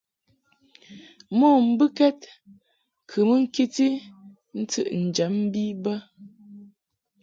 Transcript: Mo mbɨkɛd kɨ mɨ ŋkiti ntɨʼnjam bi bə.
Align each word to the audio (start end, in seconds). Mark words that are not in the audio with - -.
Mo 1.37 1.47
mbɨkɛd 1.69 2.19
kɨ 3.09 3.19
mɨ 3.27 3.35
ŋkiti 3.43 3.87
ntɨʼnjam 4.61 5.35
bi 5.51 5.63
bə. 5.83 5.93